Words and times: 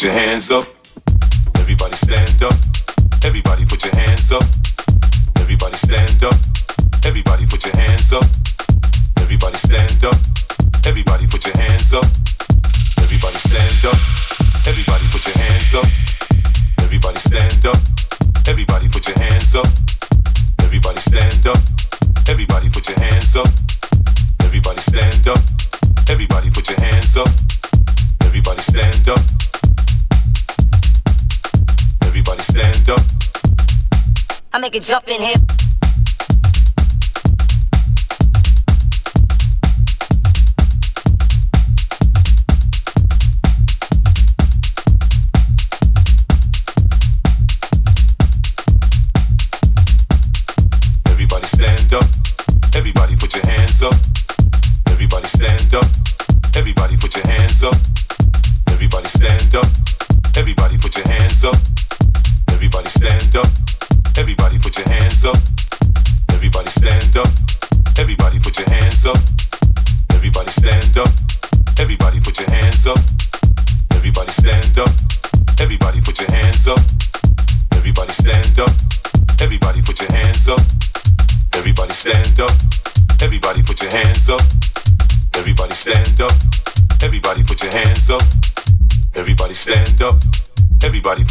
put 0.00 0.06
your 0.06 0.12
hands 0.14 0.50
up. 0.50 0.79
Make 34.70 34.76
it 34.76 34.86
jump 34.86 35.08
in 35.08 35.20
here. 35.20 35.49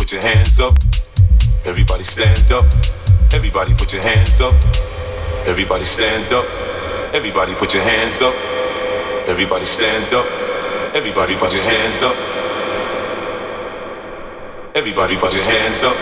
Stand 0.10 0.60
up. 0.60 0.74
Everybody 1.66 2.04
put 2.04 2.16
your 2.18 2.26
hands 2.26 2.50
up. 2.50 2.66
Everybody 3.36 3.44
stand 3.44 3.44
up. 3.44 3.46
Everybody 3.46 3.74
put 3.76 3.94
your 3.94 4.02
hands 4.02 4.40
up. 4.42 4.56
Everybody 5.46 5.84
stand 5.84 6.34
up. 6.34 6.46
Everybody 7.16 7.54
put 7.54 7.74
your 7.74 7.84
hands 7.84 8.22
up. 8.24 8.34
Everybody 10.96 11.36
put 11.36 11.54
your 11.54 11.62
hands 11.62 12.02
up. 12.02 12.16
Everybody 14.74 15.16
put 15.16 15.32
your 15.32 15.44
hands 15.44 15.84
up. 15.84 15.98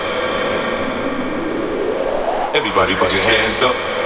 Everybody 2.55 2.95
put 2.95 3.11
your 3.11 3.23
hands 3.23 3.61
up. 3.63 3.96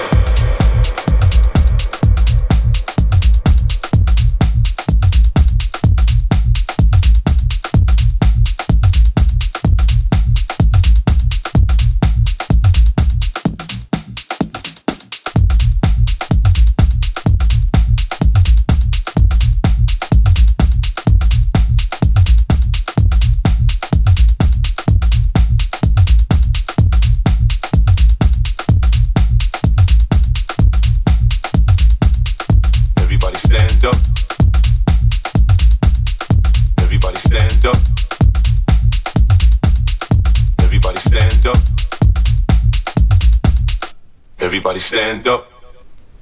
Stand 44.91 45.25
up. 45.25 45.49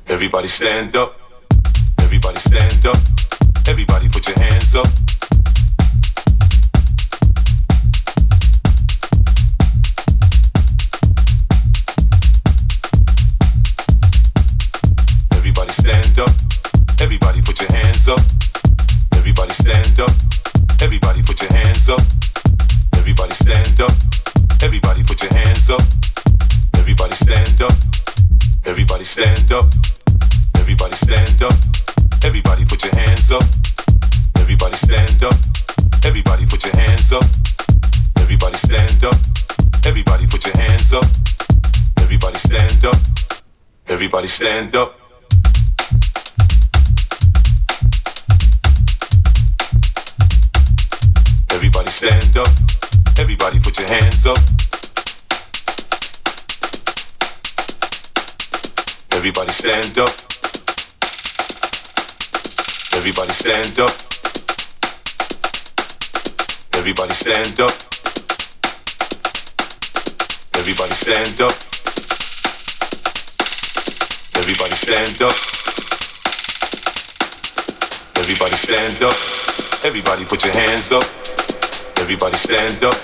Everybody 0.05 0.47
stand 0.47 0.95
up. 0.95 1.18
Stand 44.39 44.73
up. 44.73 44.97
Everybody 51.51 51.89
stand 51.89 52.37
up. 52.37 52.47
Everybody 53.19 53.59
put 53.59 53.77
your 53.77 53.89
hands 53.89 54.25
up. 54.25 54.37
Everybody 59.11 59.51
stand 59.51 59.97
up. 59.97 60.15
Everybody 62.95 63.33
stand 63.33 63.79
up. 63.79 63.95
Everybody 66.75 67.13
stand 67.13 67.59
up. 67.59 67.75
Everybody 70.55 70.93
stand 70.93 71.41
up. 71.41 71.68
Everybody 74.49 74.75
stand 74.81 75.21
up. 75.21 75.35
Everybody 78.17 78.55
stand 78.57 79.03
up. 79.03 79.15
Everybody 79.85 80.25
put 80.25 80.43
your 80.43 80.53
hands 80.53 80.91
up. 80.91 81.05
Everybody 82.01 82.35
stand 82.35 82.83
up. 82.83 82.97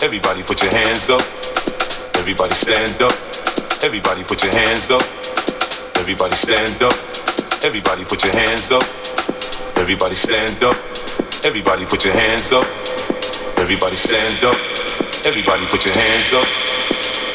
Everybody 0.00 0.44
put 0.44 0.62
your 0.62 0.70
hands 0.70 1.10
up. 1.10 1.22
Everybody 2.14 2.54
stand 2.54 3.02
up. 3.02 3.12
Everybody 3.82 4.22
put 4.22 4.44
your 4.44 4.52
hands 4.54 4.92
up. 4.92 5.02
Everybody 5.98 6.36
stand 6.36 6.80
up. 6.80 6.94
Everybody 7.66 8.04
put 8.04 8.22
your 8.22 8.32
hands 8.38 8.70
up. 8.70 8.84
Everybody 9.82 10.14
stand 10.14 10.62
up. 10.62 10.76
Everybody 11.42 11.84
put 11.86 12.04
your 12.04 12.14
hands 12.14 12.52
up. 12.52 12.64
Everybody 13.58 13.96
stand 13.96 14.38
up. 14.44 14.54
Everybody 15.26 15.66
put 15.66 15.84
your 15.84 15.94
hands 15.98 16.30
up. 16.32 16.46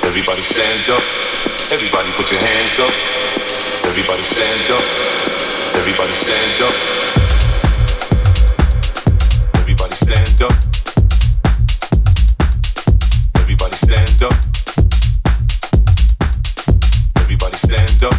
Everybody 0.07 0.39
stand 0.39 0.89
up. 0.95 1.03
Everybody 1.71 2.11
put 2.15 2.31
your 2.31 2.39
hands 2.39 2.79
up. 2.79 3.40
Everybody 3.91 4.21
stand 4.21 4.71
up. 4.71 4.86
Everybody 5.75 6.13
stand 6.13 6.62
up. 6.63 6.75
Everybody 9.56 9.95
stand 9.95 10.41
up. 10.41 10.54
Everybody 13.36 13.75
stand 13.75 14.23
up. 14.23 14.34
Everybody 17.17 17.58
stand 17.58 18.04
up. 18.06 18.15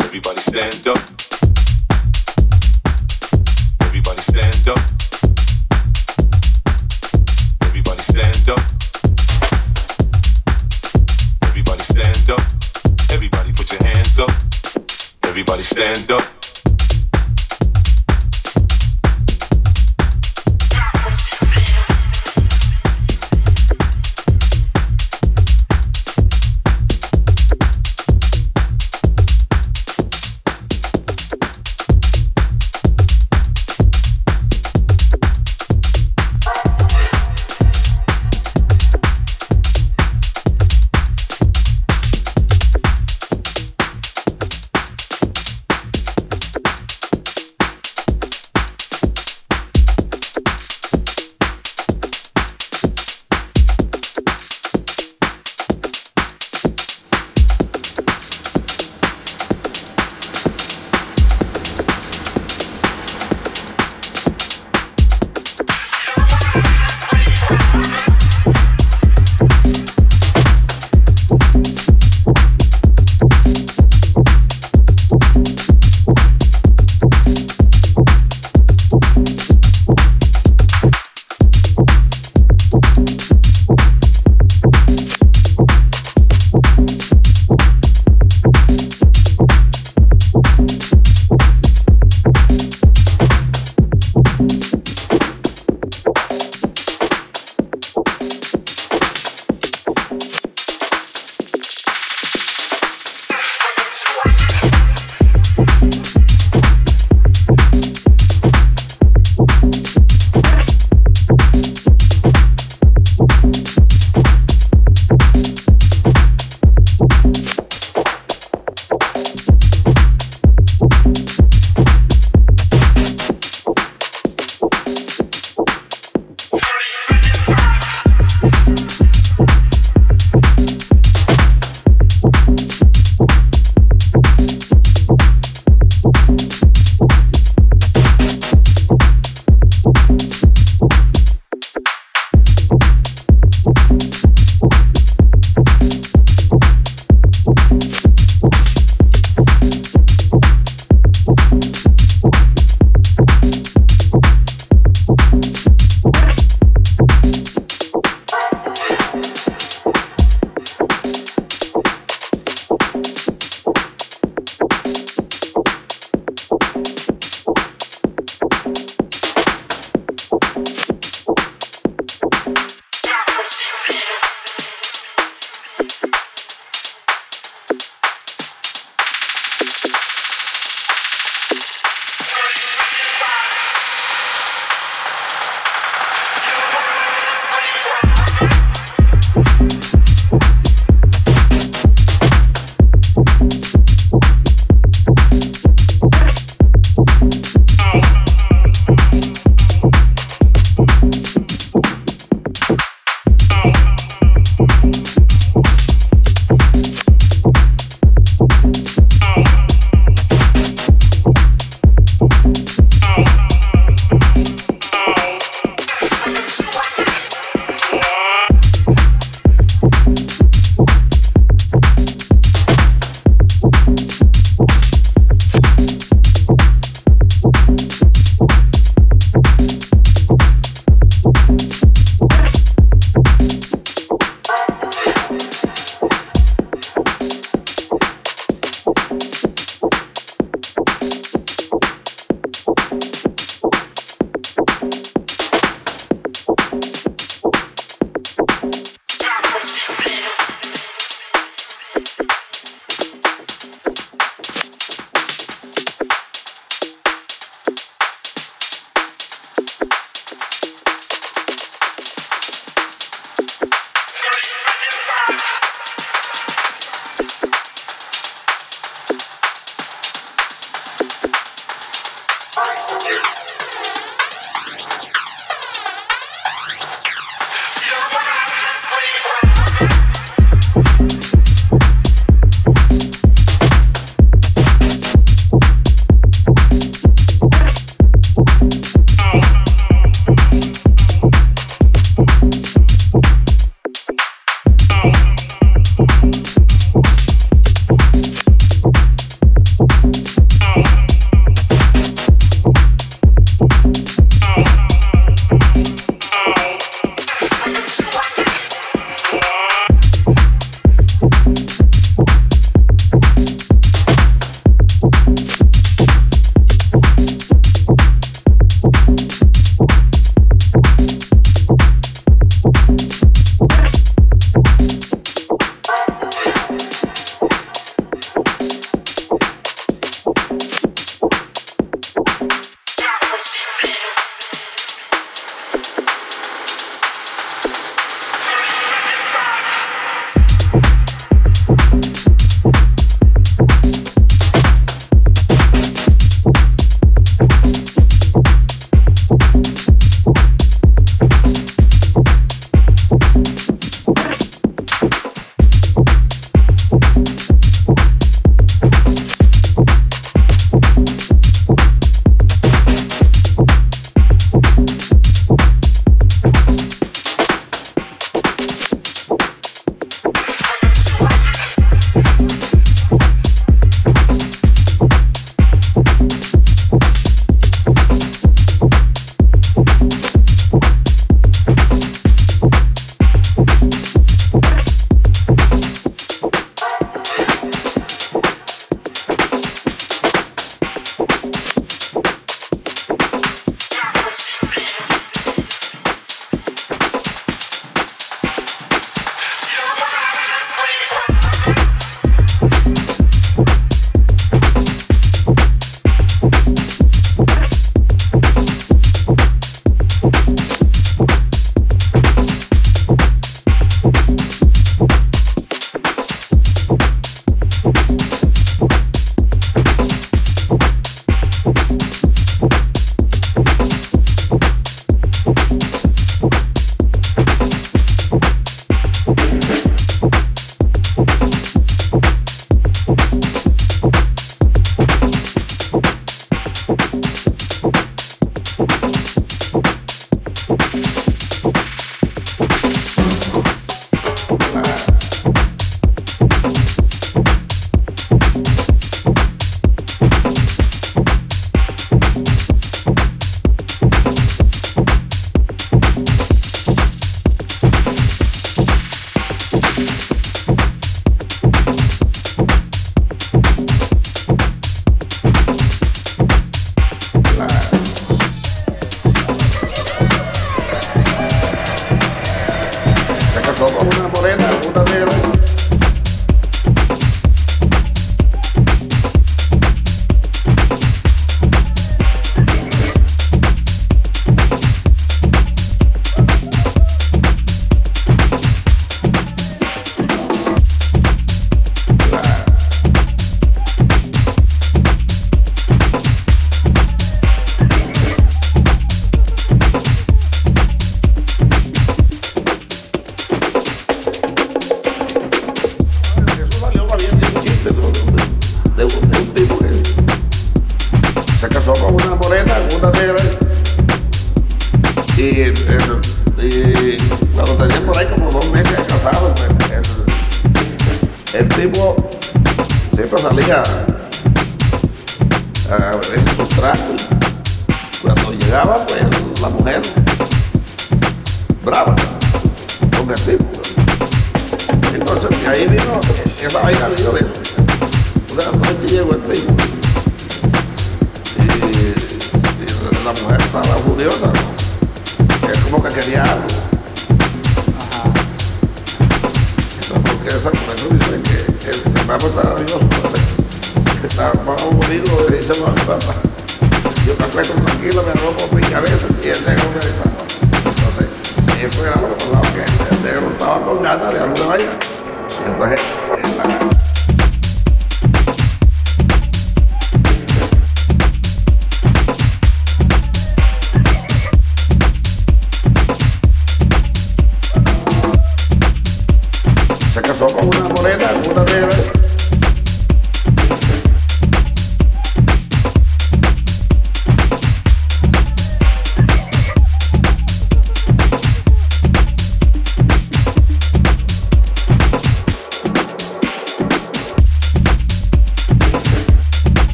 Everybody 0.00 0.40
stand 0.40 0.86
up. 0.86 1.03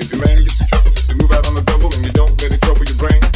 If 0.00 0.12
your 0.12 0.24
man 0.24 0.36
gets 0.36 0.60
in 0.60 0.66
trouble, 0.68 0.92
you 1.08 1.14
move 1.16 1.32
out 1.32 1.48
on 1.48 1.54
the 1.56 1.62
double 1.62 1.92
and 1.92 2.04
you 2.04 2.12
don't 2.12 2.30
let 2.40 2.52
it 2.52 2.62
trouble 2.62 2.84
your 2.84 2.96
brain. 2.96 3.27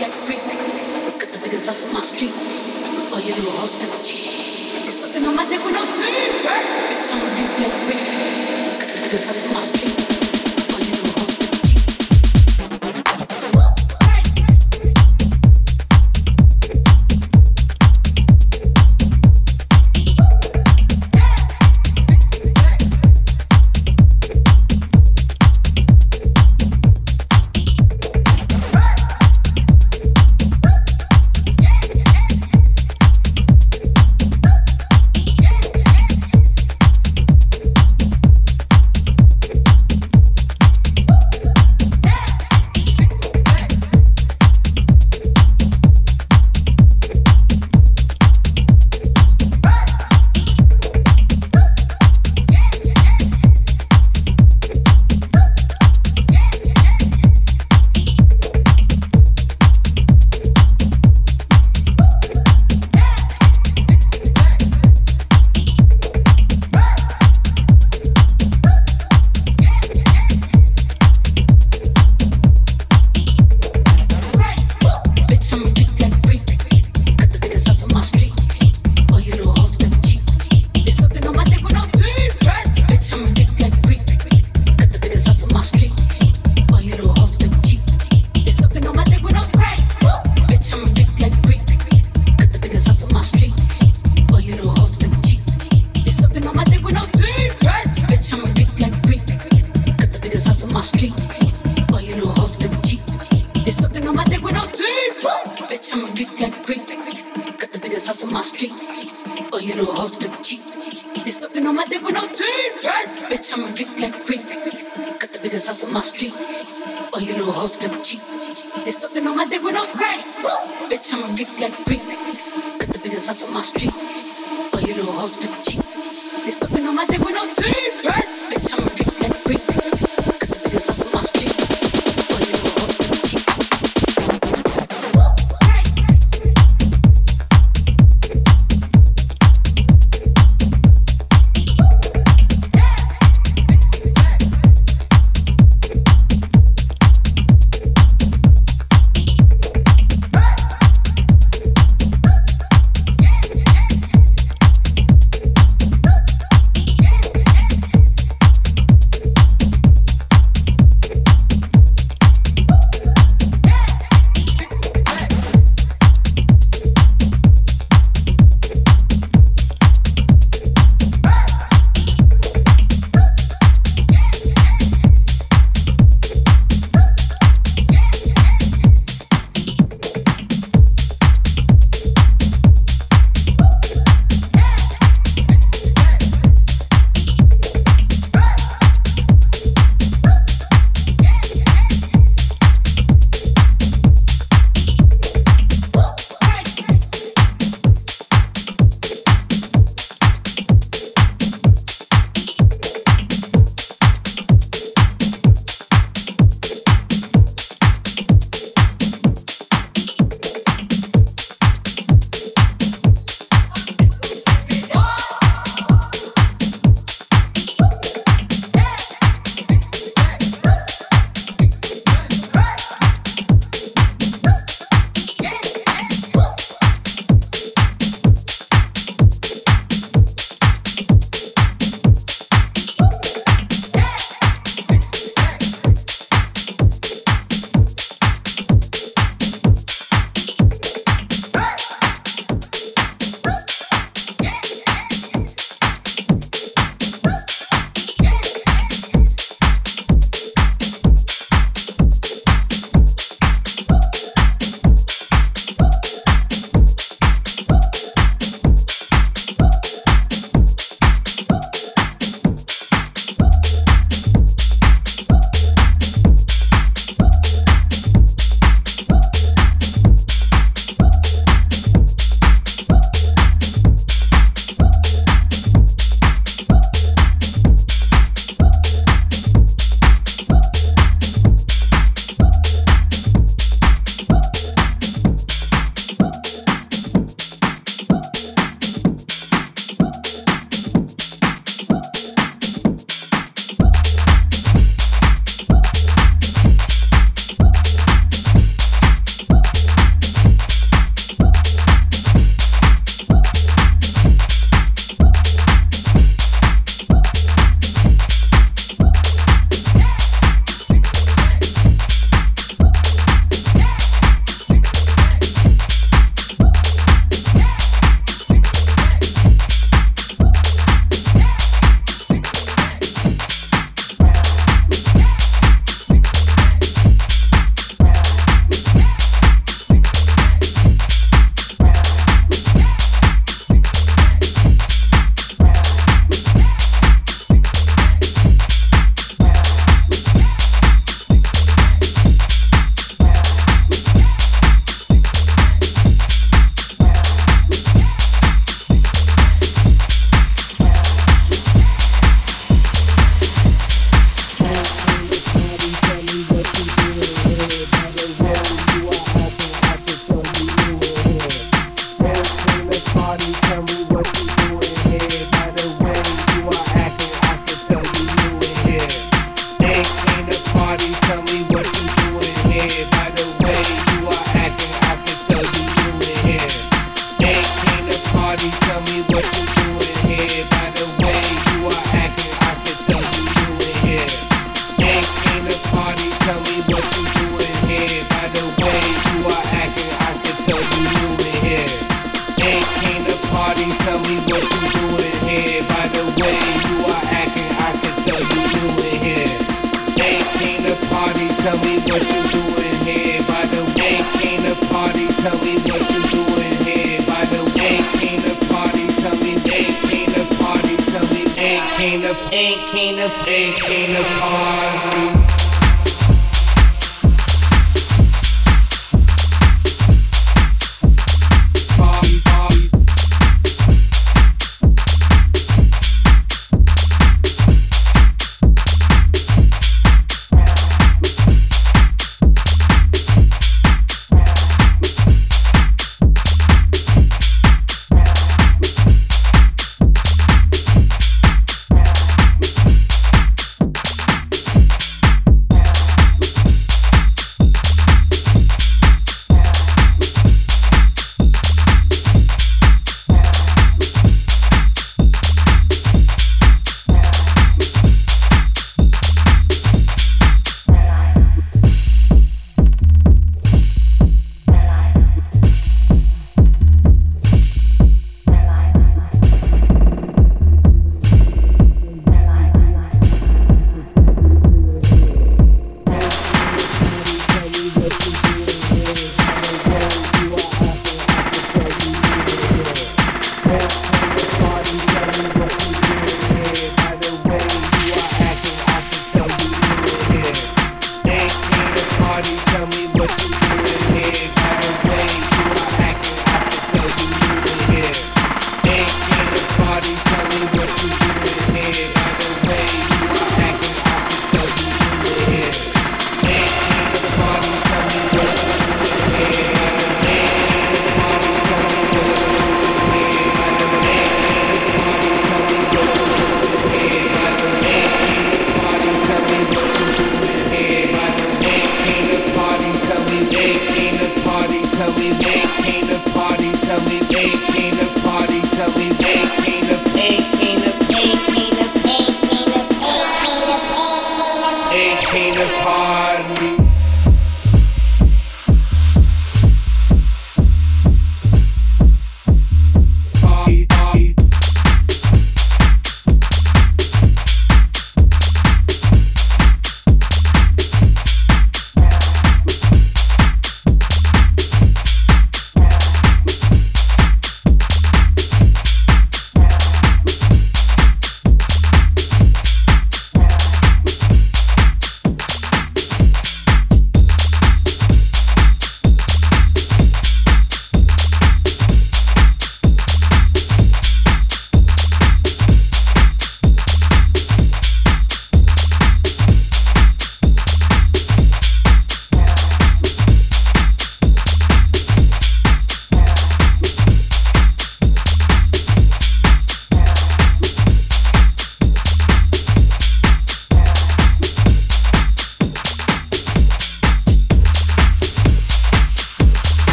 like 0.00 0.12
freak. 0.26 0.42
Got 1.20 1.30
the 1.30 1.38
biggest 1.44 1.66
house 1.66 1.86
on 1.86 1.94
my 1.94 2.00
street. 2.00 2.32
Oh, 2.34 3.14
All 3.14 3.20
you 3.20 3.34
little 3.34 3.52
hoes 3.52 3.78
that 3.78 3.92
cheat. 4.02 4.82
There's 4.82 4.98
something 4.98 5.24
on 5.24 5.36
my 5.36 5.46
dick 5.46 5.62
with 5.64 5.74
no 5.74 5.84
teeth. 5.84 6.42
Bitch, 6.42 7.12
I'm 7.14 7.20
a 7.22 7.28
deep 7.36 7.52
like 7.62 7.76
freak. 7.86 8.02
Got 8.80 8.88
the 8.90 8.98
biggest 9.06 9.26
house 9.26 9.46
on 9.46 9.54
my 9.54 9.62
street. 9.62 10.13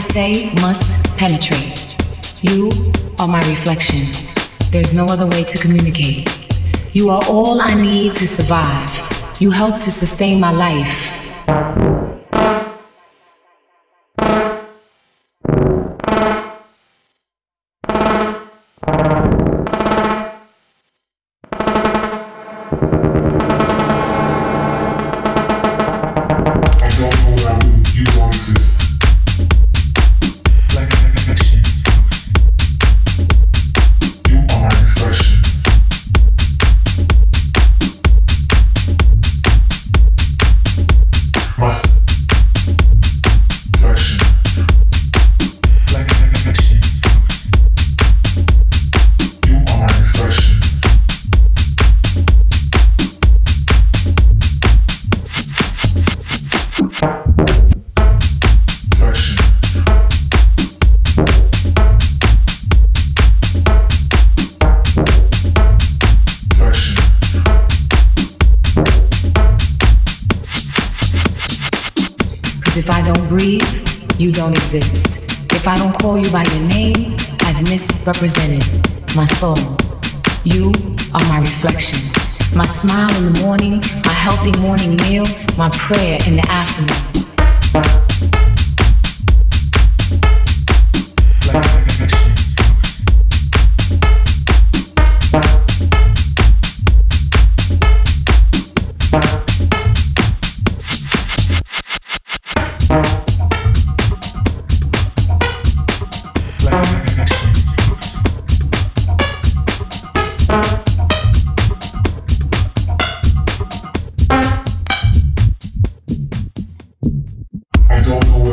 Say 0.00 0.52
must 0.60 1.16
penetrate. 1.16 1.94
You 2.42 2.70
are 3.18 3.28
my 3.28 3.40
reflection. 3.48 4.02
There's 4.70 4.92
no 4.92 5.06
other 5.06 5.26
way 5.26 5.44
to 5.44 5.58
communicate. 5.58 6.28
You 6.92 7.10
are 7.10 7.22
all 7.28 7.60
I 7.60 7.74
need 7.74 8.14
to 8.16 8.26
survive. 8.26 8.90
You 9.40 9.50
help 9.50 9.76
to 9.82 9.90
sustain 9.90 10.40
my 10.40 10.52
life. 10.52 11.03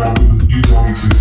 Back 0.02 1.21